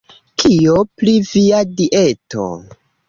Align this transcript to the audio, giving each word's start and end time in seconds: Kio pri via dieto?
Kio 0.43 0.73
pri 1.01 1.13
via 1.33 1.59
dieto? 1.81 2.49